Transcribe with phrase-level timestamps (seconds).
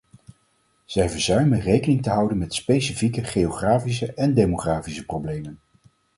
[0.85, 5.59] Zij verzuimen rekening te houden met specifieke geografische en demografische problemen.